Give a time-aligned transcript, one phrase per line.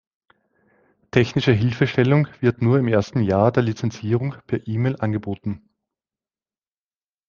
[1.11, 5.69] Technische Hilfestellung wird nur im ersten Jahr der Lizenzierung per E-Mail angeboten.